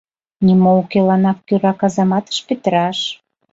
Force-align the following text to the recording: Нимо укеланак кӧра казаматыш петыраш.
Нимо 0.45 0.71
укеланак 0.81 1.39
кӧра 1.47 1.73
казаматыш 1.79 2.37
петыраш. 2.47 2.99